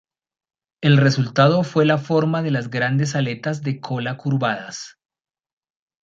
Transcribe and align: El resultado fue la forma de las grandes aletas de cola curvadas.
El 0.81 0.97
resultado 0.97 1.63
fue 1.63 1.85
la 1.85 1.99
forma 1.99 2.41
de 2.41 2.49
las 2.49 2.71
grandes 2.71 3.13
aletas 3.13 3.61
de 3.61 3.79
cola 3.79 4.17
curvadas. 4.17 4.97